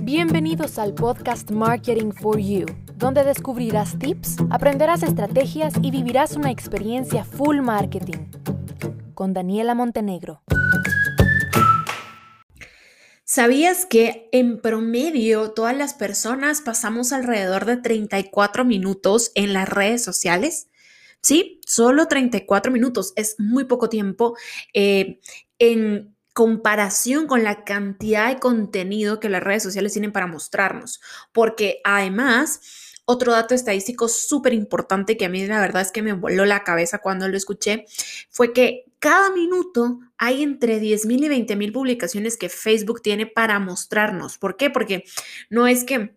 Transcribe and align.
Bienvenidos 0.00 0.80
al 0.80 0.94
podcast 0.94 1.52
Marketing 1.52 2.10
for 2.10 2.40
You, 2.40 2.66
donde 2.96 3.22
descubrirás 3.22 3.96
tips, 3.96 4.38
aprenderás 4.50 5.04
estrategias 5.04 5.74
y 5.80 5.92
vivirás 5.92 6.34
una 6.34 6.50
experiencia 6.50 7.24
full 7.24 7.60
marketing. 7.60 8.30
Con 9.14 9.32
Daniela 9.32 9.76
Montenegro. 9.76 10.42
¿Sabías 13.22 13.86
que 13.86 14.28
en 14.32 14.60
promedio 14.60 15.52
todas 15.52 15.76
las 15.76 15.94
personas 15.94 16.60
pasamos 16.60 17.12
alrededor 17.12 17.64
de 17.64 17.76
34 17.76 18.64
minutos 18.64 19.30
en 19.36 19.52
las 19.52 19.68
redes 19.68 20.02
sociales? 20.02 20.68
Sí, 21.20 21.60
solo 21.64 22.08
34 22.08 22.72
minutos. 22.72 23.12
Es 23.14 23.36
muy 23.38 23.64
poco 23.66 23.88
tiempo 23.88 24.36
eh, 24.74 25.20
en 25.60 26.16
comparación 26.32 27.26
con 27.26 27.44
la 27.44 27.64
cantidad 27.64 28.28
de 28.28 28.40
contenido 28.40 29.20
que 29.20 29.28
las 29.28 29.42
redes 29.42 29.62
sociales 29.62 29.92
tienen 29.92 30.12
para 30.12 30.26
mostrarnos. 30.26 31.00
Porque 31.32 31.80
además, 31.84 32.60
otro 33.04 33.32
dato 33.32 33.54
estadístico 33.54 34.08
súper 34.08 34.54
importante 34.54 35.16
que 35.16 35.24
a 35.24 35.28
mí 35.28 35.46
la 35.46 35.60
verdad 35.60 35.82
es 35.82 35.92
que 35.92 36.02
me 36.02 36.12
voló 36.12 36.44
la 36.44 36.64
cabeza 36.64 36.98
cuando 36.98 37.28
lo 37.28 37.36
escuché 37.36 37.84
fue 38.30 38.52
que 38.52 38.84
cada 38.98 39.30
minuto 39.30 39.98
hay 40.16 40.42
entre 40.42 40.80
10.000 40.80 41.24
y 41.24 41.28
20.000 41.46 41.72
publicaciones 41.72 42.36
que 42.36 42.48
Facebook 42.48 43.02
tiene 43.02 43.26
para 43.26 43.58
mostrarnos. 43.58 44.38
¿Por 44.38 44.56
qué? 44.56 44.70
Porque 44.70 45.04
no 45.50 45.66
es 45.66 45.82
que 45.82 46.14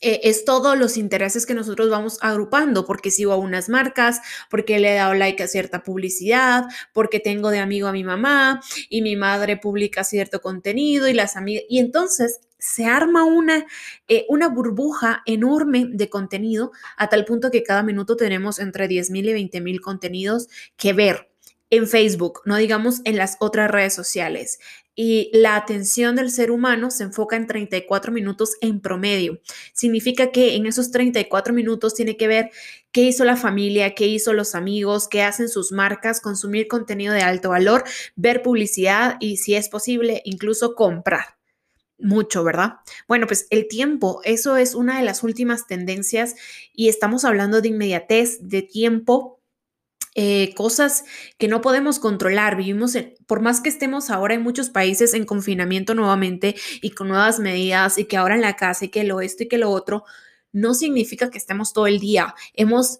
eh, 0.00 0.20
es 0.24 0.44
todos 0.44 0.78
los 0.78 0.96
intereses 0.96 1.46
que 1.46 1.54
nosotros 1.54 1.90
vamos 1.90 2.18
agrupando, 2.20 2.84
porque 2.84 3.10
sigo 3.10 3.32
a 3.32 3.36
unas 3.36 3.68
marcas, 3.68 4.20
porque 4.50 4.78
le 4.78 4.92
he 4.92 4.94
dado 4.96 5.14
like 5.14 5.42
a 5.42 5.48
cierta 5.48 5.82
publicidad, 5.82 6.64
porque 6.92 7.20
tengo 7.20 7.50
de 7.50 7.58
amigo 7.58 7.88
a 7.88 7.92
mi 7.92 8.04
mamá 8.04 8.60
y 8.88 9.02
mi 9.02 9.16
madre 9.16 9.56
publica 9.56 10.04
cierto 10.04 10.40
contenido 10.40 11.08
y 11.08 11.14
las 11.14 11.36
amigas, 11.36 11.64
y 11.68 11.78
entonces 11.78 12.40
se 12.58 12.86
arma 12.86 13.24
una, 13.24 13.66
eh, 14.08 14.26
una 14.28 14.48
burbuja 14.48 15.22
enorme 15.26 15.86
de 15.90 16.08
contenido 16.10 16.72
a 16.96 17.08
tal 17.08 17.24
punto 17.24 17.50
que 17.50 17.62
cada 17.62 17.82
minuto 17.82 18.16
tenemos 18.16 18.58
entre 18.58 18.88
10.000 18.88 19.28
y 19.28 19.32
20.000 19.32 19.80
contenidos 19.80 20.48
que 20.76 20.92
ver 20.92 21.28
en 21.70 21.86
Facebook, 21.86 22.40
no 22.44 22.56
digamos 22.56 23.00
en 23.04 23.16
las 23.16 23.36
otras 23.40 23.70
redes 23.70 23.94
sociales 23.94 24.58
y 25.00 25.30
la 25.32 25.54
atención 25.54 26.16
del 26.16 26.28
ser 26.28 26.50
humano 26.50 26.90
se 26.90 27.04
enfoca 27.04 27.36
en 27.36 27.46
34 27.46 28.10
minutos 28.10 28.56
en 28.60 28.80
promedio. 28.80 29.40
Significa 29.72 30.32
que 30.32 30.56
en 30.56 30.66
esos 30.66 30.90
34 30.90 31.54
minutos 31.54 31.94
tiene 31.94 32.16
que 32.16 32.26
ver 32.26 32.50
qué 32.90 33.02
hizo 33.02 33.24
la 33.24 33.36
familia, 33.36 33.94
qué 33.94 34.08
hizo 34.08 34.32
los 34.32 34.56
amigos, 34.56 35.06
qué 35.06 35.22
hacen 35.22 35.48
sus 35.48 35.70
marcas, 35.70 36.20
consumir 36.20 36.66
contenido 36.66 37.14
de 37.14 37.22
alto 37.22 37.50
valor, 37.50 37.84
ver 38.16 38.42
publicidad 38.42 39.18
y 39.20 39.36
si 39.36 39.54
es 39.54 39.68
posible 39.68 40.20
incluso 40.24 40.74
comprar 40.74 41.38
mucho, 41.96 42.42
¿verdad? 42.42 42.78
Bueno, 43.06 43.28
pues 43.28 43.46
el 43.50 43.68
tiempo, 43.68 44.20
eso 44.24 44.56
es 44.56 44.74
una 44.74 44.98
de 44.98 45.04
las 45.04 45.22
últimas 45.22 45.68
tendencias 45.68 46.34
y 46.72 46.88
estamos 46.88 47.24
hablando 47.24 47.60
de 47.60 47.68
inmediatez, 47.68 48.48
de 48.48 48.62
tiempo 48.62 49.37
eh, 50.20 50.52
cosas 50.56 51.04
que 51.38 51.46
no 51.46 51.60
podemos 51.60 52.00
controlar. 52.00 52.56
Vivimos, 52.56 52.96
en, 52.96 53.14
por 53.28 53.40
más 53.40 53.60
que 53.60 53.68
estemos 53.68 54.10
ahora 54.10 54.34
en 54.34 54.42
muchos 54.42 54.68
países 54.68 55.14
en 55.14 55.24
confinamiento 55.24 55.94
nuevamente 55.94 56.56
y 56.82 56.90
con 56.90 57.06
nuevas 57.06 57.38
medidas 57.38 57.98
y 57.98 58.06
que 58.06 58.16
ahora 58.16 58.34
en 58.34 58.40
la 58.40 58.56
casa 58.56 58.86
y 58.86 58.88
que 58.88 59.04
lo 59.04 59.20
esto 59.20 59.44
y 59.44 59.48
que 59.48 59.58
lo 59.58 59.70
otro, 59.70 60.02
no 60.50 60.74
significa 60.74 61.30
que 61.30 61.38
estemos 61.38 61.72
todo 61.72 61.86
el 61.86 62.00
día. 62.00 62.34
Hemos, 62.54 62.98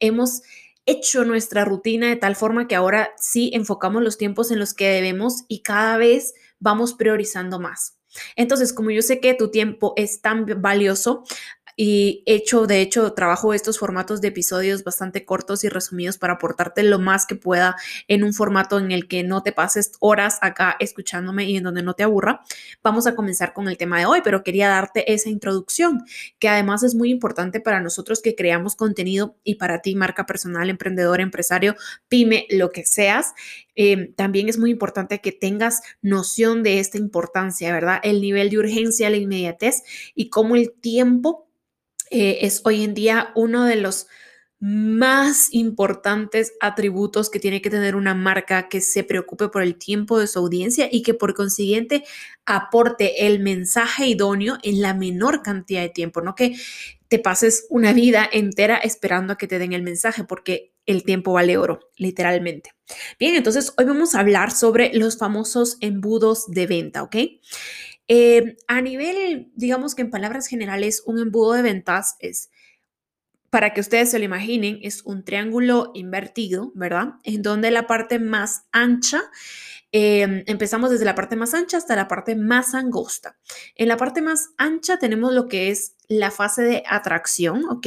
hemos 0.00 0.40
hecho 0.86 1.26
nuestra 1.26 1.66
rutina 1.66 2.08
de 2.08 2.16
tal 2.16 2.36
forma 2.36 2.68
que 2.68 2.74
ahora 2.74 3.10
sí 3.18 3.50
enfocamos 3.52 4.02
los 4.02 4.16
tiempos 4.16 4.50
en 4.50 4.58
los 4.58 4.72
que 4.72 4.88
debemos 4.88 5.44
y 5.46 5.60
cada 5.60 5.98
vez 5.98 6.32
vamos 6.58 6.94
priorizando 6.94 7.60
más. 7.60 7.98
Entonces, 8.34 8.72
como 8.72 8.90
yo 8.90 9.02
sé 9.02 9.20
que 9.20 9.34
tu 9.34 9.50
tiempo 9.50 9.92
es 9.96 10.22
tan 10.22 10.46
valioso, 10.62 11.24
y 11.76 12.22
hecho, 12.26 12.66
de 12.66 12.80
hecho, 12.80 13.12
trabajo 13.12 13.52
estos 13.52 13.78
formatos 13.78 14.20
de 14.20 14.28
episodios 14.28 14.84
bastante 14.84 15.24
cortos 15.24 15.64
y 15.64 15.68
resumidos 15.68 16.18
para 16.18 16.34
aportarte 16.34 16.82
lo 16.82 16.98
más 16.98 17.26
que 17.26 17.34
pueda 17.34 17.76
en 18.08 18.22
un 18.22 18.32
formato 18.32 18.78
en 18.78 18.92
el 18.92 19.08
que 19.08 19.22
no 19.22 19.42
te 19.42 19.52
pases 19.52 19.92
horas 20.00 20.38
acá 20.40 20.76
escuchándome 20.78 21.44
y 21.44 21.56
en 21.56 21.64
donde 21.64 21.82
no 21.82 21.94
te 21.94 22.04
aburra. 22.04 22.42
Vamos 22.82 23.06
a 23.06 23.14
comenzar 23.14 23.52
con 23.52 23.68
el 23.68 23.76
tema 23.76 23.98
de 23.98 24.06
hoy, 24.06 24.20
pero 24.22 24.44
quería 24.44 24.68
darte 24.68 25.12
esa 25.12 25.30
introducción, 25.30 26.04
que 26.38 26.48
además 26.48 26.82
es 26.82 26.94
muy 26.94 27.10
importante 27.10 27.60
para 27.60 27.80
nosotros 27.80 28.22
que 28.22 28.34
creamos 28.34 28.76
contenido 28.76 29.36
y 29.42 29.56
para 29.56 29.82
ti, 29.82 29.96
marca 29.96 30.26
personal, 30.26 30.70
emprendedor, 30.70 31.20
empresario, 31.20 31.74
pyme, 32.08 32.46
lo 32.50 32.70
que 32.70 32.84
seas. 32.84 33.34
Eh, 33.76 34.12
también 34.16 34.48
es 34.48 34.58
muy 34.58 34.70
importante 34.70 35.20
que 35.20 35.32
tengas 35.32 35.82
noción 36.00 36.62
de 36.62 36.78
esta 36.78 36.98
importancia, 36.98 37.72
¿verdad? 37.72 38.00
El 38.04 38.20
nivel 38.20 38.50
de 38.50 38.58
urgencia, 38.58 39.10
la 39.10 39.16
inmediatez 39.16 39.82
y 40.14 40.30
cómo 40.30 40.54
el 40.54 40.72
tiempo 40.72 41.43
eh, 42.14 42.46
es 42.46 42.60
hoy 42.64 42.84
en 42.84 42.94
día 42.94 43.32
uno 43.34 43.64
de 43.64 43.74
los 43.74 44.06
más 44.60 45.48
importantes 45.52 46.52
atributos 46.60 47.28
que 47.28 47.40
tiene 47.40 47.60
que 47.60 47.70
tener 47.70 47.96
una 47.96 48.14
marca 48.14 48.68
que 48.68 48.80
se 48.80 49.02
preocupe 49.02 49.48
por 49.48 49.62
el 49.62 49.76
tiempo 49.76 50.18
de 50.18 50.28
su 50.28 50.38
audiencia 50.38 50.88
y 50.90 51.02
que 51.02 51.12
por 51.12 51.34
consiguiente 51.34 52.04
aporte 52.46 53.26
el 53.26 53.40
mensaje 53.40 54.06
idóneo 54.06 54.58
en 54.62 54.80
la 54.80 54.94
menor 54.94 55.42
cantidad 55.42 55.82
de 55.82 55.88
tiempo, 55.88 56.22
no 56.22 56.36
que 56.36 56.54
te 57.08 57.18
pases 57.18 57.66
una 57.68 57.92
vida 57.92 58.28
entera 58.32 58.76
esperando 58.76 59.32
a 59.32 59.36
que 59.36 59.48
te 59.48 59.58
den 59.58 59.72
el 59.72 59.82
mensaje 59.82 60.22
porque 60.22 60.72
el 60.86 61.02
tiempo 61.02 61.32
vale 61.32 61.56
oro, 61.56 61.80
literalmente. 61.96 62.70
Bien, 63.18 63.34
entonces 63.34 63.74
hoy 63.76 63.86
vamos 63.86 64.14
a 64.14 64.20
hablar 64.20 64.52
sobre 64.52 64.94
los 64.94 65.18
famosos 65.18 65.78
embudos 65.80 66.46
de 66.46 66.66
venta, 66.66 67.02
¿ok? 67.02 67.16
Eh, 68.08 68.56
a 68.68 68.80
nivel, 68.80 69.50
digamos 69.54 69.94
que 69.94 70.02
en 70.02 70.10
palabras 70.10 70.46
generales, 70.46 71.02
un 71.06 71.18
embudo 71.18 71.52
de 71.52 71.62
ventas 71.62 72.16
es, 72.20 72.50
para 73.50 73.72
que 73.72 73.80
ustedes 73.80 74.10
se 74.10 74.18
lo 74.18 74.24
imaginen, 74.24 74.80
es 74.82 75.02
un 75.04 75.24
triángulo 75.24 75.92
invertido, 75.94 76.72
¿verdad? 76.74 77.14
En 77.22 77.42
donde 77.42 77.70
la 77.70 77.86
parte 77.86 78.18
más 78.18 78.64
ancha 78.72 79.22
Em, 79.96 80.42
empezamos 80.46 80.90
desde 80.90 81.04
la 81.04 81.14
parte 81.14 81.36
más 81.36 81.54
ancha 81.54 81.76
hasta 81.76 81.94
la 81.94 82.08
parte 82.08 82.34
más 82.34 82.74
angosta. 82.74 83.38
En 83.76 83.86
la 83.86 83.96
parte 83.96 84.22
más 84.22 84.48
ancha 84.58 84.98
tenemos 84.98 85.32
lo 85.32 85.46
que 85.46 85.70
es 85.70 85.94
la 86.08 86.32
fase 86.32 86.62
de 86.62 86.82
atracción, 86.88 87.64
¿ok? 87.70 87.86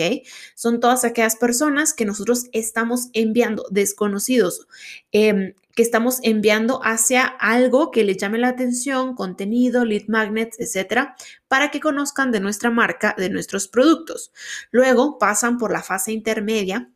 Son 0.55 0.79
todas 0.79 1.03
aquellas 1.03 1.35
personas 1.35 1.93
que 1.93 2.05
nosotros 2.05 2.45
estamos 2.53 3.09
enviando, 3.11 3.65
desconocidos, 3.71 4.69
em, 5.11 5.53
que 5.77 5.83
estamos 5.83 6.19
enviando 6.23 6.81
hacia 6.83 7.23
algo 7.23 7.91
que 7.91 8.03
les 8.03 8.17
llame 8.17 8.39
la 8.39 8.47
atención, 8.47 9.13
contenido, 9.13 9.85
lead 9.85 10.07
magnets, 10.07 10.59
etcétera, 10.59 11.15
para 11.47 11.69
que 11.69 11.79
conozcan 11.79 12.31
de 12.31 12.39
nuestra 12.39 12.71
marca, 12.71 13.13
de 13.15 13.29
nuestros 13.29 13.67
productos. 13.67 14.31
Luego 14.71 15.19
pasan 15.19 15.59
por 15.59 15.71
la 15.71 15.83
fase 15.83 16.13
intermedia, 16.13 16.89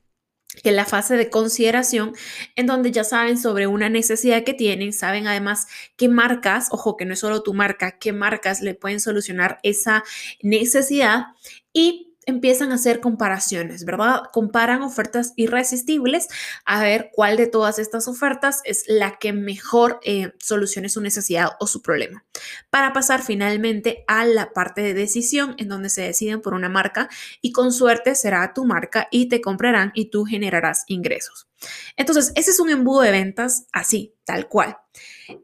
que 0.64 0.70
es 0.70 0.76
la 0.76 0.86
fase 0.86 1.16
de 1.16 1.30
consideración, 1.30 2.16
en 2.56 2.66
donde 2.66 2.92
ya 2.92 3.04
saben 3.04 3.38
sobre 3.38 3.68
una 3.68 3.88
necesidad 3.88 4.44
que 4.44 4.56
tienen, 4.56 4.94
saben 4.94 5.28
además 5.28 5.68
qué 5.96 6.10
marcas, 6.10 6.70
ojo 6.72 6.98
que 6.98 7.06
no 7.06 7.14
es 7.14 7.20
solo 7.20 7.44
tu 7.44 7.54
marca, 7.54 8.00
qué 8.00 8.14
marcas 8.14 8.62
le 8.62 8.74
pueden 8.74 9.00
solucionar 9.00 9.60
esa 9.62 10.04
necesidad 10.42 11.28
y 11.72 12.11
empiezan 12.26 12.72
a 12.72 12.76
hacer 12.76 13.00
comparaciones, 13.00 13.86
¿verdad? 13.86 14.24
Comparan 14.32 14.82
ofertas 14.82 15.34
irresistibles 15.36 16.28
a 16.66 16.82
ver 16.82 17.10
cuál 17.14 17.38
de 17.38 17.48
todas 17.48 17.80
estas 17.80 18.08
ofertas 18.08 18.62
es 18.64 18.84
la 18.88 19.18
que 19.18 19.34
mejor 19.34 20.00
eh, 20.04 20.34
solucione 20.40 20.90
su 20.90 21.02
necesidad 21.02 21.52
o 21.60 21.68
su 21.68 21.82
problema. 21.82 22.24
Para 22.70 22.94
pasar 22.94 23.22
finalmente 23.22 24.04
a 24.08 24.26
la 24.26 24.54
parte 24.54 24.82
de 24.82 24.94
decisión 24.94 25.56
en 25.58 25.68
donde 25.68 25.90
se 25.90 26.02
deciden 26.02 26.42
por 26.42 26.54
una 26.54 26.70
marca 26.70 27.10
y 27.42 27.52
con 27.52 27.72
suerte 27.72 28.16
será 28.16 28.54
tu 28.54 28.66
marca 28.66 29.08
y 29.12 29.28
te 29.28 29.42
comprarán 29.42 29.92
y 29.96 30.06
tú 30.06 30.26
generarás 30.26 30.84
ingresos. 30.88 31.51
Entonces, 31.98 32.32
ese 32.36 32.52
es 32.52 32.60
un 32.60 32.70
embudo 32.70 33.02
de 33.02 33.12
ventas 33.12 33.68
así, 33.72 34.16
tal 34.26 34.48
cual. 34.48 34.78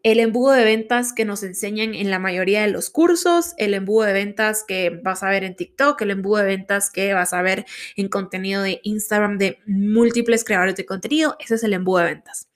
El 0.04 0.20
embudo 0.20 0.52
de 0.52 0.66
ventas 0.66 1.14
que 1.14 1.26
nos 1.26 1.44
enseñan 1.44 1.94
en 1.94 2.12
la 2.12 2.20
mayoría 2.20 2.62
de 2.62 2.72
los 2.72 2.90
cursos, 2.90 3.54
el 3.58 3.74
embudo 3.74 4.06
de 4.06 4.14
ventas 4.14 4.64
que 4.68 4.90
vas 5.04 5.24
a 5.24 5.30
ver 5.30 5.44
en 5.44 5.56
TikTok, 5.56 6.02
el 6.02 6.12
embudo 6.12 6.38
de 6.38 6.46
ventas 6.46 6.90
que 6.90 7.14
vas 7.14 7.34
a 7.34 7.42
ver 7.42 7.66
en 7.96 8.10
contenido 8.10 8.62
de 8.62 8.80
Instagram 8.84 9.38
de 9.38 9.60
múltiples 9.66 10.44
creadores 10.44 10.76
de 10.76 10.86
contenido, 10.86 11.38
ese 11.40 11.56
es 11.56 11.64
el 11.64 11.74
embudo 11.74 12.00
de 12.00 12.06
ventas. 12.06 12.50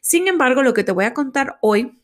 Sin 0.00 0.28
embargo, 0.28 0.62
lo 0.62 0.74
que 0.74 0.84
te 0.84 0.92
voy 0.92 1.04
a 1.04 1.14
contar 1.14 1.58
hoy 1.60 1.98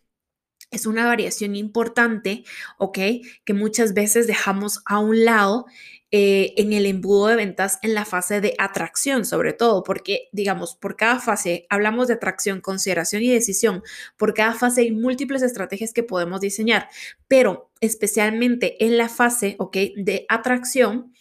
es 0.70 0.86
una 0.86 1.06
variación 1.06 1.54
importante, 1.56 2.44
¿ok? 2.78 2.98
Que 3.44 3.54
muchas 3.54 3.94
veces 3.94 4.26
dejamos 4.26 4.82
a 4.86 4.98
un 4.98 5.24
lado 5.24 5.66
eh, 6.16 6.54
en 6.58 6.72
el 6.72 6.86
embudo 6.86 7.26
de 7.26 7.34
ventas 7.34 7.80
en 7.82 7.92
la 7.92 8.04
fase 8.04 8.40
de 8.40 8.54
atracción, 8.58 9.24
sobre 9.24 9.52
todo, 9.52 9.82
porque, 9.82 10.28
digamos, 10.30 10.76
por 10.76 10.94
cada 10.94 11.18
fase 11.18 11.66
hablamos 11.68 12.06
de 12.06 12.14
atracción, 12.14 12.60
consideración 12.60 13.20
y 13.24 13.30
decisión. 13.30 13.82
Por 14.16 14.32
cada 14.32 14.54
fase 14.54 14.82
hay 14.82 14.92
múltiples 14.92 15.42
estrategias 15.42 15.92
que 15.92 16.04
podemos 16.04 16.40
diseñar, 16.40 16.88
pero 17.26 17.72
especialmente 17.80 18.84
en 18.84 18.96
la 18.96 19.08
fase, 19.08 19.56
¿ok? 19.58 19.76
De 19.96 20.24
atracción. 20.28 21.12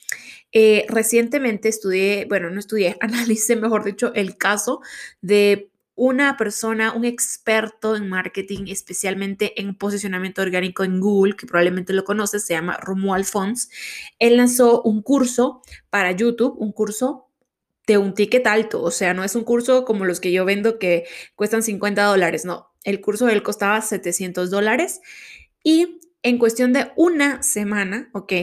Eh, 0.51 0.85
recientemente 0.87 1.69
estudié, 1.69 2.27
bueno, 2.29 2.51
no 2.51 2.59
estudié, 2.59 2.95
analicé, 3.01 3.55
mejor 3.55 3.83
dicho, 3.83 4.13
el 4.13 4.37
caso 4.37 4.81
de 5.21 5.71
una 5.95 6.37
persona, 6.37 6.93
un 6.93 7.05
experto 7.05 7.95
en 7.95 8.09
marketing, 8.09 8.65
especialmente 8.67 9.59
en 9.61 9.75
posicionamiento 9.75 10.41
orgánico 10.41 10.83
en 10.83 10.99
Google, 10.99 11.35
que 11.35 11.45
probablemente 11.45 11.93
lo 11.93 12.03
conoces, 12.03 12.45
se 12.45 12.53
llama 12.53 12.77
Romuald 12.77 13.25
Fons. 13.25 13.69
Él 14.19 14.37
lanzó 14.37 14.81
un 14.81 15.01
curso 15.01 15.61
para 15.89 16.11
YouTube, 16.11 16.55
un 16.57 16.71
curso 16.71 17.29
de 17.85 17.97
un 17.97 18.13
ticket 18.13 18.47
alto, 18.47 18.81
o 18.81 18.91
sea, 18.91 19.13
no 19.13 19.23
es 19.23 19.35
un 19.35 19.43
curso 19.43 19.83
como 19.85 20.05
los 20.05 20.19
que 20.19 20.31
yo 20.31 20.45
vendo 20.45 20.79
que 20.79 21.05
cuestan 21.35 21.63
50 21.63 22.03
dólares, 22.03 22.45
no, 22.45 22.71
el 22.83 23.01
curso 23.01 23.25
de 23.25 23.33
él 23.33 23.43
costaba 23.43 23.81
700 23.81 24.49
dólares 24.49 25.01
y 25.63 25.99
en 26.21 26.37
cuestión 26.37 26.71
de 26.71 26.91
una 26.95 27.43
semana, 27.43 28.09
¿ok? 28.13 28.33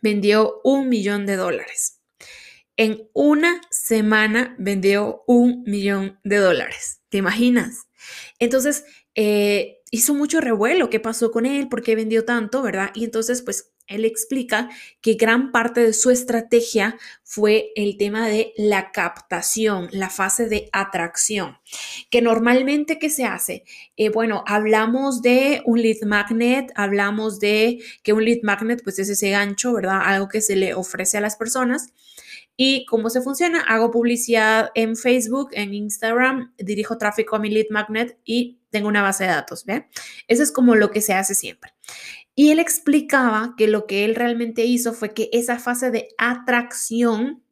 Vendió 0.00 0.60
un 0.64 0.88
millón 0.88 1.26
de 1.26 1.36
dólares. 1.36 1.99
En 2.76 3.08
una 3.12 3.60
semana 3.70 4.54
vendió 4.58 5.22
un 5.26 5.62
millón 5.64 6.18
de 6.24 6.36
dólares. 6.36 7.00
¿Te 7.08 7.18
imaginas? 7.18 7.86
Entonces, 8.38 8.84
eh, 9.14 9.80
hizo 9.90 10.14
mucho 10.14 10.40
revuelo. 10.40 10.90
¿Qué 10.90 11.00
pasó 11.00 11.30
con 11.30 11.46
él? 11.46 11.68
¿Por 11.68 11.82
qué 11.82 11.96
vendió 11.96 12.24
tanto? 12.24 12.62
¿Verdad? 12.62 12.90
Y 12.94 13.04
entonces, 13.04 13.42
pues, 13.42 13.72
él 13.90 14.04
explica 14.04 14.70
que 15.00 15.14
gran 15.14 15.50
parte 15.50 15.82
de 15.82 15.92
su 15.92 16.10
estrategia 16.10 16.96
fue 17.24 17.72
el 17.74 17.96
tema 17.98 18.28
de 18.28 18.52
la 18.56 18.92
captación, 18.92 19.88
la 19.90 20.08
fase 20.08 20.48
de 20.48 20.68
atracción, 20.72 21.58
que 22.08 22.22
normalmente, 22.22 23.00
¿qué 23.00 23.10
se 23.10 23.24
hace? 23.24 23.64
Eh, 23.96 24.08
bueno, 24.08 24.44
hablamos 24.46 25.22
de 25.22 25.62
un 25.64 25.82
lead 25.82 26.02
magnet, 26.06 26.70
hablamos 26.76 27.40
de 27.40 27.80
que 28.04 28.12
un 28.12 28.24
lead 28.24 28.42
magnet, 28.44 28.82
pues 28.84 29.00
es 29.00 29.08
ese 29.08 29.30
gancho, 29.30 29.72
¿verdad? 29.72 30.00
Algo 30.04 30.28
que 30.28 30.40
se 30.40 30.54
le 30.54 30.72
ofrece 30.74 31.18
a 31.18 31.20
las 31.20 31.34
personas 31.34 31.92
¿Y 32.62 32.84
cómo 32.84 33.08
se 33.08 33.22
funciona? 33.22 33.62
Hago 33.62 33.90
publicidad 33.90 34.68
en 34.74 34.94
Facebook, 34.94 35.48
en 35.52 35.72
Instagram, 35.72 36.52
dirijo 36.58 36.98
tráfico 36.98 37.36
a 37.36 37.38
mi 37.38 37.48
lead 37.48 37.68
magnet 37.70 38.18
y 38.22 38.60
tengo 38.68 38.86
una 38.86 39.00
base 39.00 39.24
de 39.24 39.30
datos, 39.30 39.64
¿ve? 39.64 39.88
Eso 40.28 40.42
es 40.42 40.52
como 40.52 40.74
lo 40.74 40.90
que 40.90 41.00
se 41.00 41.14
hace 41.14 41.34
siempre. 41.34 41.72
Y 42.34 42.50
él 42.50 42.58
explicaba 42.58 43.54
que 43.56 43.66
lo 43.66 43.86
que 43.86 44.04
él 44.04 44.14
realmente 44.14 44.66
hizo 44.66 44.92
fue 44.92 45.14
que 45.14 45.30
esa 45.32 45.58
fase 45.58 45.90
de 45.90 46.08
atracción 46.18 47.42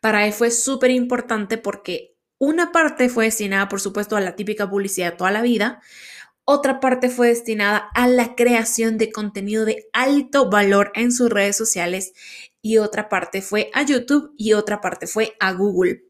para 0.00 0.26
él 0.26 0.32
fue 0.32 0.50
súper 0.50 0.92
importante 0.92 1.58
porque 1.58 2.16
una 2.38 2.72
parte 2.72 3.10
fue 3.10 3.26
destinada, 3.26 3.68
por 3.68 3.82
supuesto, 3.82 4.16
a 4.16 4.22
la 4.22 4.34
típica 4.34 4.70
publicidad 4.70 5.18
toda 5.18 5.30
la 5.30 5.42
vida, 5.42 5.82
otra 6.46 6.80
parte 6.80 7.10
fue 7.10 7.28
destinada 7.28 7.90
a 7.94 8.08
la 8.08 8.34
creación 8.36 8.96
de 8.98 9.10
contenido 9.10 9.64
de 9.64 9.88
alto 9.92 10.48
valor 10.48 10.92
en 10.94 11.12
sus 11.12 11.28
redes 11.28 11.56
sociales 11.56 12.12
y 12.66 12.78
otra 12.78 13.08
parte 13.08 13.42
fue 13.42 13.70
a 13.74 13.84
YouTube 13.84 14.34
y 14.36 14.54
otra 14.54 14.80
parte 14.80 15.06
fue 15.06 15.36
a 15.38 15.52
Google. 15.52 16.02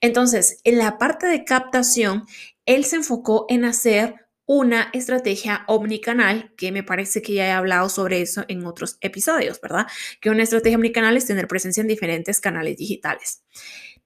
Entonces, 0.00 0.60
en 0.64 0.78
la 0.78 0.96
parte 0.96 1.26
de 1.26 1.44
captación, 1.44 2.24
él 2.64 2.86
se 2.86 2.96
enfocó 2.96 3.44
en 3.50 3.66
hacer 3.66 4.14
una 4.46 4.88
estrategia 4.94 5.64
omnicanal, 5.66 6.54
que 6.56 6.72
me 6.72 6.82
parece 6.82 7.20
que 7.20 7.34
ya 7.34 7.48
he 7.48 7.50
hablado 7.50 7.90
sobre 7.90 8.22
eso 8.22 8.46
en 8.48 8.64
otros 8.64 8.96
episodios, 9.02 9.60
¿verdad? 9.60 9.86
Que 10.22 10.30
una 10.30 10.44
estrategia 10.44 10.78
omnicanal 10.78 11.14
es 11.18 11.26
tener 11.26 11.46
presencia 11.46 11.82
en 11.82 11.88
diferentes 11.88 12.40
canales 12.40 12.78
digitales 12.78 13.42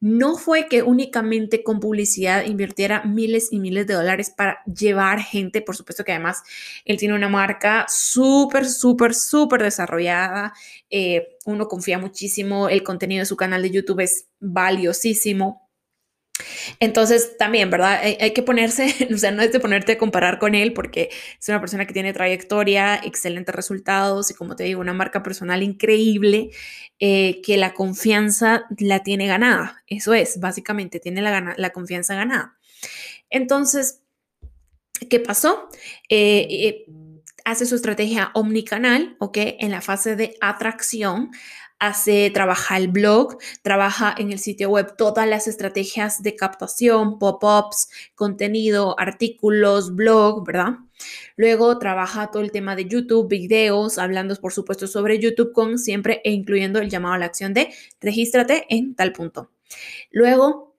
no 0.03 0.37
fue 0.37 0.67
que 0.67 0.83
únicamente 0.83 1.63
con 1.63 1.79
publicidad 1.79 2.45
invirtiera 2.45 3.05
miles 3.05 3.53
y 3.53 3.61
miles 3.61 3.87
de 3.87 3.95
dólares 3.95 4.31
para 4.37 4.59
llevar 4.65 5.21
gente, 5.21 5.63
por 5.63 5.77
supuesto 5.77 6.03
que 6.03 6.11
además 6.11 6.43
él 6.85 6.97
tiene 6.97 7.15
una 7.15 7.29
marca 7.29 7.87
súper, 7.89 8.69
súper, 8.69 9.15
súper 9.15 9.63
desarrollada, 9.63 10.55
eh, 10.91 11.37
uno 11.47 11.69
confía 11.69 12.01
muchísimo, 12.01 12.69
el 12.69 12.83
contenido 12.83 13.21
de 13.21 13.27
su 13.27 13.37
canal 13.37 13.63
de 13.63 13.71
YouTube 13.71 14.01
es 14.01 14.27
valiosísimo. 14.41 15.62
Entonces, 16.81 17.37
también, 17.39 17.71
¿verdad? 17.71 18.01
Hay, 18.03 18.33
que 18.33 18.43
ponerse, 18.43 19.09
o 19.15 19.19
sea, 19.19 19.31
no 19.31 19.43
es 19.43 19.53
de 19.53 19.61
ponerte 19.61 19.93
a 19.93 19.99
comparar 19.99 20.39
con 20.39 20.55
él 20.55 20.73
porque 20.73 21.11
es 21.41 21.49
una 21.49 21.61
persona 21.61 21.87
que 21.87 21.93
tiene 21.93 22.13
trayectoria, 22.13 22.97
excelentes 22.97 23.55
resultados 23.55 24.31
y, 24.31 24.35
como 24.35 24.57
te 24.57 24.65
digo, 24.65 24.81
una 24.81 24.95
marca 24.95 25.23
personal 25.23 25.63
increíble 25.63 26.51
eh, 26.99 27.41
que 27.43 27.57
la 27.57 27.75
confianza 27.75 28.65
la 28.79 29.03
tiene 29.03 29.27
ganada. 29.27 29.83
Eso 29.87 30.15
es, 30.15 30.41
básicamente, 30.41 31.01
tiene 31.01 31.23
la, 31.23 31.55
la 31.57 31.71
confianza 31.71 32.15
ganada. 32.15 32.57
Entonces, 33.31 34.03
¿qué 35.09 35.21
pasó? 35.21 35.69
Eh, 36.09 36.47
eh, 36.51 36.87
hace 37.45 37.67
su 37.67 37.75
estrategia 37.75 38.31
omnicanal, 38.35 39.17
¿ok? 39.19 39.39
En 39.39 39.71
la 39.71 39.81
fase 39.81 40.17
de 40.17 40.37
atracción 40.41 41.31
hace, 41.83 42.31
trabaja 42.31 42.77
el 42.77 42.89
blog, 42.89 43.39
trabaja 43.63 44.15
en 44.17 44.31
el 44.31 44.39
sitio 44.39 44.71
web 44.71 44.95
todas 44.97 45.29
las 45.29 45.49
estrategias 45.49 46.23
de 46.23 46.37
captación, 46.37 47.19
pop-ups, 47.19 47.89
contenido, 48.15 48.99
artículos, 49.01 49.95
blog, 49.97 50.47
¿verdad? 50.47 50.75
Luego 51.37 51.79
trabaja 51.79 52.31
todo 52.31 52.43
el 52.43 52.53
tema 52.53 52.77
de 52.77 52.87
YouTube, 52.87 53.29
videos, 53.29 53.99
hablando 53.99 54.37
por 54.37 54.53
supuesto 54.53 54.87
sobre 54.87 55.19
YouTube 55.19 55.53
con 55.53 55.77
siempre 55.77 56.21
e 56.25 56.31
incluyendo 56.31 56.79
el 56.79 56.89
llamado 56.89 57.15
a 57.15 57.19
la 57.19 57.27
acción 57.27 57.53
de 57.53 57.75
regístrate 58.01 58.67
en 58.69 58.95
tal 58.95 59.13
punto. 59.13 59.51
Luego 60.13 60.77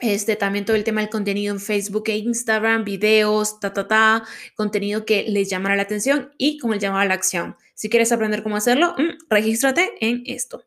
este, 0.00 0.36
también 0.36 0.64
todo 0.64 0.76
el 0.76 0.84
tema 0.84 1.00
del 1.00 1.08
contenido 1.08 1.54
en 1.54 1.60
Facebook 1.60 2.04
e 2.08 2.16
Instagram, 2.18 2.84
videos, 2.84 3.60
ta, 3.60 3.72
ta, 3.72 3.88
ta, 3.88 4.24
contenido 4.54 5.06
que 5.06 5.24
les 5.28 5.48
llamará 5.48 5.76
la 5.76 5.82
atención 5.82 6.32
y 6.36 6.58
con 6.58 6.74
el 6.74 6.80
llamado 6.80 7.02
a 7.02 7.06
la 7.06 7.14
acción. 7.14 7.56
Si 7.76 7.90
quieres 7.90 8.10
aprender 8.10 8.42
cómo 8.42 8.56
hacerlo, 8.56 8.94
mm, 8.96 9.28
regístrate 9.28 9.92
en 10.00 10.22
esto. 10.24 10.64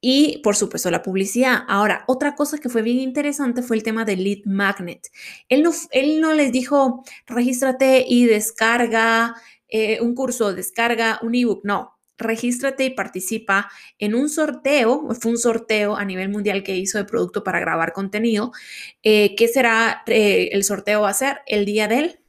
Y 0.00 0.38
por 0.44 0.54
supuesto 0.54 0.92
la 0.92 1.02
publicidad. 1.02 1.64
Ahora, 1.66 2.04
otra 2.06 2.36
cosa 2.36 2.58
que 2.58 2.68
fue 2.68 2.82
bien 2.82 2.98
interesante 2.98 3.62
fue 3.62 3.76
el 3.76 3.82
tema 3.82 4.04
del 4.04 4.22
lead 4.22 4.44
magnet. 4.44 5.10
Él 5.48 5.64
no, 5.64 5.72
él 5.90 6.20
no 6.20 6.34
les 6.34 6.52
dijo, 6.52 7.04
regístrate 7.26 8.04
y 8.06 8.26
descarga 8.26 9.34
eh, 9.68 10.00
un 10.00 10.14
curso, 10.14 10.54
descarga 10.54 11.18
un 11.22 11.34
ebook. 11.34 11.64
No, 11.64 11.98
regístrate 12.16 12.84
y 12.84 12.90
participa 12.90 13.68
en 13.98 14.14
un 14.14 14.28
sorteo, 14.28 15.08
fue 15.20 15.32
un 15.32 15.38
sorteo 15.38 15.96
a 15.96 16.04
nivel 16.04 16.28
mundial 16.28 16.62
que 16.62 16.76
hizo 16.76 16.98
de 16.98 17.04
producto 17.06 17.42
para 17.42 17.58
grabar 17.58 17.92
contenido, 17.92 18.52
eh, 19.02 19.34
¿Qué 19.34 19.48
será, 19.48 20.04
eh, 20.06 20.50
el 20.52 20.62
sorteo 20.62 21.02
va 21.02 21.10
a 21.10 21.14
ser 21.14 21.40
el 21.46 21.64
día 21.64 21.88
del 21.88 22.20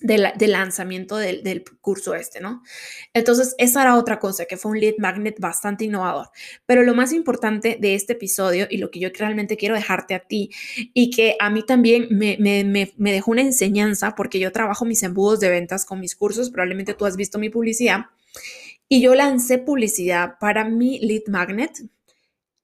del, 0.00 0.32
lanzamiento 0.38 1.16
del, 1.16 1.64
curso 1.80 2.14
este, 2.14 2.40
¿no? 2.40 2.62
Entonces, 3.12 3.54
esa 3.58 3.82
era 3.82 3.96
otra 3.96 4.18
cosa, 4.18 4.46
que 4.46 4.56
fue 4.56 4.72
un 4.72 4.80
lead 4.80 4.94
magnet 4.98 5.38
bastante 5.38 5.84
innovador. 5.84 6.30
Pero 6.66 6.82
lo 6.82 6.94
más 6.94 7.12
importante 7.12 7.76
de 7.80 7.94
este 7.94 8.14
episodio 8.14 8.66
y 8.70 8.78
lo 8.78 8.90
que 8.90 9.00
yo 9.00 9.08
realmente 9.16 9.56
quiero 9.56 9.74
dejarte 9.74 10.14
a 10.14 10.20
ti 10.20 10.50
y 10.92 11.10
que 11.10 11.36
a 11.40 11.50
mí 11.50 11.64
también 11.64 12.08
me 12.10 13.12
dejó 13.12 13.30
una 13.30 13.42
enseñanza, 13.42 14.14
porque 14.14 14.38
yo 14.38 14.52
trabajo 14.52 14.84
mis 14.84 15.02
embudos 15.02 15.40
de 15.40 15.50
ventas 15.50 15.84
con 15.84 16.00
mis 16.00 16.14
cursos, 16.14 16.50
probablemente 16.50 16.94
tú 16.94 17.06
has 17.06 17.16
visto 17.16 17.38
mi 17.38 17.50
publicidad, 17.50 18.06
y 18.88 19.00
yo 19.00 19.14
lancé 19.14 19.58
publicidad 19.58 20.38
para 20.38 20.64
mi 20.64 20.98
lead 21.00 21.22
magnet. 21.28 21.82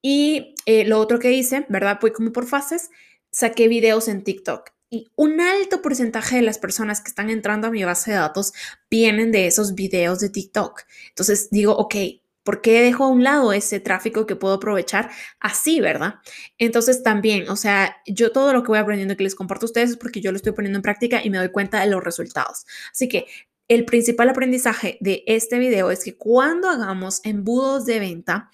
Y 0.03 0.55
eh, 0.67 0.85
lo 0.85 0.99
otro 0.99 1.19
que 1.19 1.33
hice, 1.33 1.67
¿verdad? 1.69 1.99
Fue 2.01 2.13
como 2.13 2.33
por 2.33 2.47
fases, 2.47 2.91
saqué 3.31 3.69
videos 3.69 4.09
en 4.09 4.25
TikTok. 4.25 4.71
Y 4.91 5.09
un 5.15 5.41
alto 5.41 5.83
porcentaje 5.83 6.37
de 6.37 6.43
las 6.43 6.59
personas 6.59 7.01
que 7.01 7.09
están 7.09 7.31
entrando 7.31 7.69
a 7.69 7.71
mi 7.71 7.85
base 7.85 8.11
de 8.11 8.17
datos 8.17 8.53
vienen 8.91 9.31
de 9.31 9.47
esos 9.47 9.75
videos 9.75 10.19
de 10.19 10.31
TikTok. 10.31 10.83
Entonces 11.11 11.49
digo, 11.51 11.77
ok, 11.77 11.95
¿por 12.43 12.61
qué 12.61 12.83
dejo 12.83 13.05
a 13.05 13.09
un 13.09 13.23
lado 13.23 13.53
ese 13.53 13.79
tráfico 13.79 14.27
que 14.27 14.35
puedo 14.35 14.55
aprovechar 14.55 15.11
así, 15.39 15.81
verdad? 15.81 16.17
Entonces 16.59 17.05
también, 17.05 17.49
o 17.49 17.57
sea, 17.57 17.99
yo 18.05 18.33
todo 18.33 18.53
lo 18.53 18.63
que 18.63 18.69
voy 18.69 18.79
aprendiendo 18.79 19.17
que 19.17 19.23
les 19.23 19.37
comparto 19.37 19.67
a 19.67 19.69
ustedes 19.69 19.91
es 19.91 19.97
porque 19.97 20.21
yo 20.21 20.33
lo 20.33 20.37
estoy 20.37 20.53
poniendo 20.53 20.79
en 20.79 20.83
práctica 20.83 21.21
y 21.23 21.31
me 21.31 21.39
doy 21.39 21.51
cuenta 21.51 21.81
de 21.81 21.87
los 21.87 22.03
resultados. 22.03 22.67
Así 22.93 23.09
que 23.09 23.27
el 23.69 23.85
principal 23.85 24.29
aprendizaje 24.29 24.99
de 25.01 25.23
este 25.29 25.61
video 25.61 25.93
es 25.93 26.03
que 26.03 26.17
cuando 26.17 26.69
hagamos 26.69 27.21
embudos 27.23 27.87
de 27.87 28.01
venta, 28.01 28.51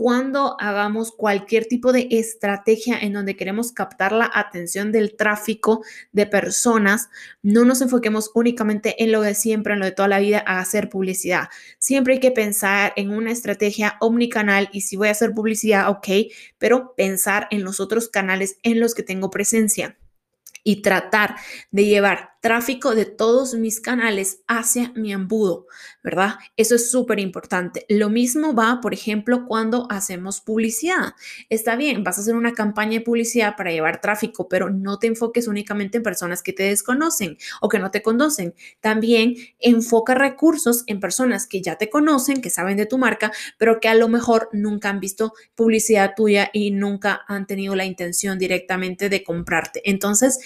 cuando 0.00 0.56
hagamos 0.58 1.12
cualquier 1.12 1.66
tipo 1.66 1.92
de 1.92 2.08
estrategia 2.10 2.98
en 2.98 3.12
donde 3.12 3.36
queremos 3.36 3.70
captar 3.70 4.12
la 4.12 4.30
atención 4.32 4.92
del 4.92 5.14
tráfico 5.14 5.84
de 6.12 6.24
personas, 6.24 7.10
no 7.42 7.66
nos 7.66 7.82
enfoquemos 7.82 8.30
únicamente 8.34 9.04
en 9.04 9.12
lo 9.12 9.20
de 9.20 9.34
siempre, 9.34 9.74
en 9.74 9.80
lo 9.80 9.84
de 9.84 9.92
toda 9.92 10.08
la 10.08 10.18
vida, 10.18 10.42
a 10.46 10.58
hacer 10.58 10.88
publicidad. 10.88 11.50
Siempre 11.78 12.14
hay 12.14 12.20
que 12.20 12.30
pensar 12.30 12.94
en 12.96 13.10
una 13.10 13.30
estrategia 13.30 13.98
omnicanal 14.00 14.70
y 14.72 14.80
si 14.80 14.96
voy 14.96 15.08
a 15.08 15.10
hacer 15.10 15.34
publicidad, 15.34 15.90
ok, 15.90 16.08
pero 16.56 16.94
pensar 16.96 17.46
en 17.50 17.62
los 17.62 17.78
otros 17.78 18.08
canales 18.08 18.56
en 18.62 18.80
los 18.80 18.94
que 18.94 19.02
tengo 19.02 19.28
presencia 19.28 19.98
y 20.64 20.80
tratar 20.80 21.36
de 21.70 21.84
llevar 21.84 22.30
tráfico 22.40 22.94
de 22.94 23.04
todos 23.04 23.54
mis 23.54 23.80
canales 23.80 24.42
hacia 24.48 24.92
mi 24.94 25.12
embudo, 25.12 25.66
¿verdad? 26.02 26.36
Eso 26.56 26.74
es 26.74 26.90
súper 26.90 27.20
importante. 27.20 27.84
Lo 27.88 28.08
mismo 28.08 28.54
va, 28.54 28.80
por 28.80 28.94
ejemplo, 28.94 29.44
cuando 29.46 29.86
hacemos 29.90 30.40
publicidad. 30.40 31.14
Está 31.50 31.76
bien, 31.76 32.02
vas 32.02 32.18
a 32.18 32.22
hacer 32.22 32.34
una 32.34 32.54
campaña 32.54 32.98
de 32.98 33.04
publicidad 33.04 33.56
para 33.56 33.72
llevar 33.72 34.00
tráfico, 34.00 34.48
pero 34.48 34.70
no 34.70 34.98
te 34.98 35.06
enfoques 35.06 35.48
únicamente 35.48 35.98
en 35.98 36.02
personas 36.02 36.42
que 36.42 36.52
te 36.52 36.62
desconocen 36.64 37.36
o 37.60 37.68
que 37.68 37.78
no 37.78 37.90
te 37.90 38.02
conocen. 38.02 38.54
También 38.80 39.34
enfoca 39.58 40.14
recursos 40.14 40.84
en 40.86 40.98
personas 41.00 41.46
que 41.46 41.60
ya 41.60 41.76
te 41.76 41.90
conocen, 41.90 42.40
que 42.40 42.50
saben 42.50 42.76
de 42.76 42.86
tu 42.86 42.96
marca, 42.96 43.32
pero 43.58 43.80
que 43.80 43.88
a 43.88 43.94
lo 43.94 44.08
mejor 44.08 44.48
nunca 44.52 44.88
han 44.88 45.00
visto 45.00 45.34
publicidad 45.54 46.14
tuya 46.16 46.50
y 46.52 46.70
nunca 46.70 47.22
han 47.28 47.46
tenido 47.46 47.76
la 47.76 47.84
intención 47.84 48.38
directamente 48.38 49.08
de 49.08 49.22
comprarte. 49.22 49.82
Entonces, 49.84 50.38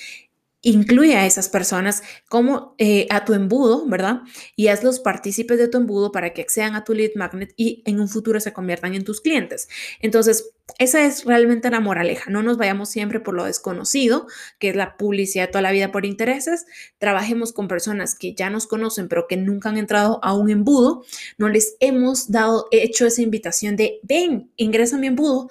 incluye 0.65 1.17
a 1.17 1.27
esas 1.27 1.49
personas 1.49 2.03
como 2.29 2.75
eh, 2.79 3.07
a 3.11 3.25
tu 3.25 3.35
embudo, 3.35 3.87
¿verdad? 3.87 4.23
Y 4.57 4.69
hazlos 4.69 4.99
partícipes 5.01 5.59
de 5.59 5.69
tu 5.69 5.79
embudo 5.79 6.11
para 6.11 6.33
que 6.33 6.43
accedan 6.43 6.75
a 6.75 6.85
tu 6.85 6.95
lead 6.95 7.13
magnet 7.15 7.53
y 7.57 7.83
en 7.87 8.01
un 8.01 8.09
futuro 8.09 8.41
se 8.41 8.53
conviertan 8.53 8.95
en 8.95 9.05
tus 9.05 9.21
clientes. 9.21 9.69
Entonces, 10.01 10.55
esa 10.79 11.05
es 11.05 11.25
realmente 11.25 11.71
la 11.71 11.81
moraleja. 11.81 12.31
No 12.31 12.43
nos 12.43 12.57
vayamos 12.57 12.89
siempre 12.89 13.21
por 13.21 13.35
lo 13.35 13.45
desconocido, 13.45 14.27
que 14.59 14.71
es 14.71 14.77
la 14.77 14.97
publicidad 14.97 15.51
toda 15.51 15.61
la 15.61 15.73
vida 15.73 15.93
por 15.93 16.07
intereses. 16.07 16.65
Trabajemos 16.99 17.53
con 17.53 17.69
personas 17.69 18.15
que 18.15 18.35
ya 18.35 18.49
nos 18.49 18.67
conocen, 18.67 19.09
pero 19.09 19.27
que 19.29 19.37
nunca 19.37 19.69
han 19.69 19.77
entrado 19.77 20.19
a 20.23 20.35
un 20.35 20.51
embudo. 20.51 21.05
No 21.37 21.51
les 21.51 21.77
hemos 21.81 22.31
dado, 22.31 22.69
hecho 22.71 23.07
esa 23.07 23.21
invitación 23.21 23.77
de, 23.77 24.01
ven, 24.03 24.51
ingresa 24.57 24.97
a 24.97 24.99
mi 24.99 25.09
embudo, 25.09 25.49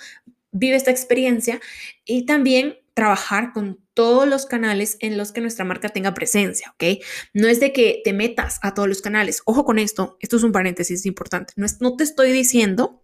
vive 0.52 0.76
esta 0.76 0.92
experiencia 0.92 1.62
y 2.06 2.26
también 2.26 2.78
trabajar 2.96 3.54
con 3.54 3.83
todos 3.94 4.28
los 4.28 4.46
canales 4.46 4.98
en 5.00 5.18
los 5.18 5.32
que 5.32 5.42
nuestra 5.42 5.66
marca 5.66 5.90
tenga 5.90 6.14
presencia, 6.14 6.72
¿ok? 6.72 7.04
No 7.34 7.48
es 7.48 7.60
de 7.60 7.74
que 7.74 8.02
te 8.04 8.14
metas 8.14 8.60
a 8.62 8.74
todos 8.74 8.90
los 8.90 9.02
canales. 9.02 9.42
Ojo 9.46 9.66
con 9.66 9.80
esto, 9.80 10.18
esto 10.20 10.38
es 10.38 10.44
un 10.44 10.52
paréntesis 10.52 11.06
importante. 11.06 11.54
No, 11.56 11.66
es, 11.66 11.82
no 11.82 11.96
te 11.96 12.04
estoy 12.04 12.32
diciendo, 12.32 13.04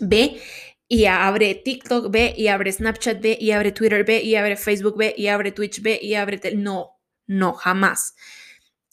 ve 0.00 0.40
y 0.88 1.06
abre 1.06 1.54
TikTok, 1.54 2.10
ve 2.10 2.34
y 2.36 2.48
abre 2.48 2.72
Snapchat, 2.72 3.20
ve 3.20 3.36
y 3.40 3.50
abre 3.50 3.72
Twitter, 3.72 4.04
ve 4.04 4.22
y 4.22 4.36
abre 4.36 4.56
Facebook, 4.56 4.96
ve 4.96 5.14
y 5.16 5.28
abre 5.28 5.52
Twitch, 5.52 5.82
ve 5.82 5.98
y 6.00 6.14
abre... 6.14 6.40
No, 6.54 6.98
no, 7.26 7.52
jamás 7.52 8.14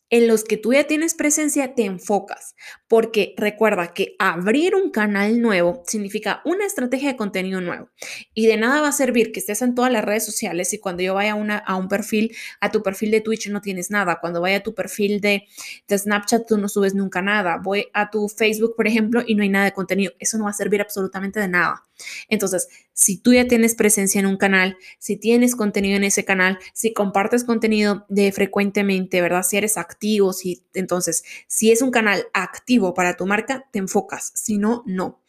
en 0.10 0.28
los 0.28 0.44
que 0.44 0.58
tú 0.58 0.74
ya 0.74 0.86
tienes 0.86 1.16
presencia 1.16 1.74
te 1.74 1.84
enfocas, 1.84 2.56
porque 2.88 3.34
recuerda 3.38 3.94
que 3.94 4.16
abrir 4.20 4.76
un 4.76 4.92
canal 4.92 5.42
nuevo 5.42 5.84
significa 5.88 6.42
una 6.46 6.66
estrategia 6.66 7.10
de 7.10 7.18
contenido 7.18 7.60
nuevo 7.60 7.90
y 8.34 8.46
de 8.46 8.58
nada 8.58 8.82
va 8.82 8.90
a 8.90 8.92
servir 8.92 9.32
que 9.32 9.40
estés 9.40 9.62
en 9.62 9.74
todas 9.74 9.92
las 9.92 10.06
redes 10.06 10.26
sociales 10.26 10.74
y 10.74 10.80
cuando 10.80 11.02
yo 11.02 11.16
vaya 11.16 11.34
a, 11.34 11.76
un 11.76 11.88
perfil, 11.88 12.36
a 12.62 12.72
tu 12.72 12.84
perfil 12.84 13.12
de 13.12 13.22
Twitch 13.22 13.50
no 13.50 13.62
tienes 13.62 13.90
nada, 13.90 14.20
cuando 14.22 14.42
vaya 14.42 14.58
a 14.58 14.64
tu 14.64 14.76
perfil 14.76 15.22
de, 15.22 15.46
de 15.88 15.98
Snapchat 15.98 16.48
tú 16.48 16.58
no 16.58 16.70
subes 16.70 16.94
nunca 16.94 17.22
nada, 17.22 17.58
voy 17.62 17.88
a 17.94 18.10
tu 18.10 18.30
Facebook, 18.30 18.76
por 18.76 18.88
ejemplo, 18.88 19.24
y 19.26 19.36
no 19.36 19.44
hay 19.44 19.50
nada 19.50 19.66
de 19.66 19.74
contenido, 19.74 20.14
eso 20.20 20.38
no 20.38 20.46
va 20.46 20.52
a 20.52 20.54
servir 20.54 20.82
absolutamente 20.82 21.40
de 21.40 21.48
nada. 21.48 21.84
Entonces, 22.30 22.68
si 22.96 23.18
tú 23.20 23.34
ya 23.34 23.48
tienes 23.48 23.76
presencia 23.76 24.20
en 24.20 24.26
un 24.26 24.38
canal, 24.38 24.78
si 25.00 25.18
tienes 25.18 25.56
contenido 25.56 25.98
en 25.98 26.06
ese 26.06 26.26
canal, 26.26 26.58
si 26.74 26.94
compartes 26.94 27.44
contenido 27.44 28.08
de 28.10 28.32
frecuentemente, 28.32 29.22
¿verdad? 29.22 29.44
Si 29.44 29.58
eres 29.58 29.78
activo, 29.78 30.34
si 30.34 30.64
entonces, 30.74 31.24
si 31.48 31.72
es 31.72 31.84
un 31.84 31.92
canal 31.92 32.26
activo 32.34 32.96
para 32.96 33.16
tu 33.18 33.28
marca, 33.28 33.68
te 33.72 33.80
enfocas, 33.80 34.32
si 34.36 34.58
no, 34.58 34.84
no. 34.88 35.22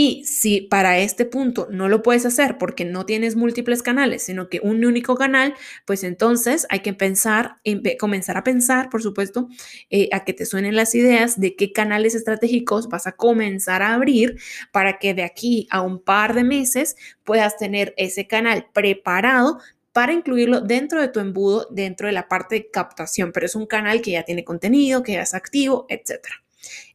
Y 0.00 0.22
si 0.24 0.60
para 0.60 1.00
este 1.00 1.24
punto 1.24 1.66
no 1.72 1.88
lo 1.88 2.04
puedes 2.04 2.24
hacer 2.24 2.56
porque 2.56 2.84
no 2.84 3.04
tienes 3.04 3.34
múltiples 3.34 3.82
canales, 3.82 4.22
sino 4.22 4.48
que 4.48 4.60
un 4.62 4.84
único 4.84 5.16
canal, 5.16 5.54
pues 5.86 6.04
entonces 6.04 6.68
hay 6.70 6.82
que 6.82 6.94
pensar, 6.94 7.56
comenzar 7.98 8.36
a 8.36 8.44
pensar, 8.44 8.90
por 8.90 9.02
supuesto, 9.02 9.48
eh, 9.90 10.08
a 10.12 10.24
que 10.24 10.34
te 10.34 10.46
suenen 10.46 10.76
las 10.76 10.94
ideas 10.94 11.40
de 11.40 11.56
qué 11.56 11.72
canales 11.72 12.14
estratégicos 12.14 12.88
vas 12.88 13.08
a 13.08 13.16
comenzar 13.16 13.82
a 13.82 13.94
abrir 13.94 14.38
para 14.70 15.00
que 15.00 15.14
de 15.14 15.24
aquí 15.24 15.66
a 15.68 15.82
un 15.82 16.00
par 16.00 16.32
de 16.32 16.44
meses 16.44 16.94
puedas 17.24 17.56
tener 17.56 17.92
ese 17.96 18.28
canal 18.28 18.68
preparado 18.72 19.58
para 19.92 20.12
incluirlo 20.12 20.60
dentro 20.60 21.00
de 21.00 21.08
tu 21.08 21.18
embudo, 21.18 21.66
dentro 21.72 22.06
de 22.06 22.12
la 22.12 22.28
parte 22.28 22.54
de 22.54 22.70
captación, 22.70 23.32
pero 23.32 23.46
es 23.46 23.56
un 23.56 23.66
canal 23.66 24.00
que 24.00 24.12
ya 24.12 24.22
tiene 24.22 24.44
contenido, 24.44 25.02
que 25.02 25.14
ya 25.14 25.22
es 25.22 25.34
activo, 25.34 25.86
etcétera. 25.88 26.36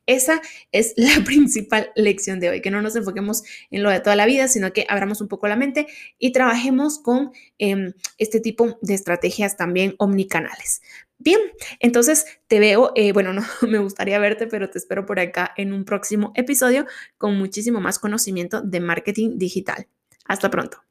Esa 0.06 0.42
es 0.72 0.94
la 0.98 1.24
principal 1.24 1.92
lección 1.96 2.40
de 2.40 2.50
hoy, 2.50 2.62
que 2.62 2.72
no 2.72 2.82
nos 2.82 2.96
enfoquemos 2.96 3.44
en 3.72 3.84
lo 3.84 3.90
de 3.90 4.00
toda 4.00 4.16
la 4.16 4.26
vida, 4.26 4.48
sino 4.48 4.74
que 4.74 4.86
abramos 4.90 5.22
un 5.22 5.28
poco 5.28 5.48
la 5.48 5.56
mente 5.56 5.88
y 6.20 6.32
trabajemos 6.32 7.00
con 7.00 7.32
em, 7.58 7.94
este 8.18 8.40
tipo 8.40 8.78
de 8.82 8.94
estrategias 8.94 9.58
también 9.58 9.96
omnicanales. 9.98 10.82
Bien, 11.20 11.40
entonces 11.80 12.26
te 12.48 12.60
veo, 12.60 12.92
eh, 12.96 13.14
bueno, 13.14 13.34
no 13.34 13.44
me 13.68 13.80
gustaría 13.80 14.20
verte, 14.20 14.48
pero 14.48 14.70
te 14.70 14.78
espero 14.78 15.06
por 15.06 15.20
acá 15.20 15.54
en 15.56 15.72
un 15.72 15.86
próximo 15.86 16.34
episodio 16.36 16.86
con 17.18 17.38
muchísimo 17.38 17.80
más 17.80 18.00
conocimiento 18.00 18.62
de 18.62 18.80
marketing 18.82 19.38
digital. 19.38 19.88
Hasta 20.26 20.50
pronto. 20.50 20.84